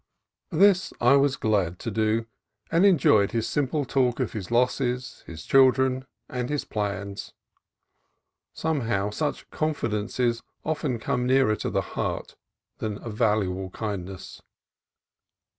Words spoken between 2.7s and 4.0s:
and enjoyed his sim ple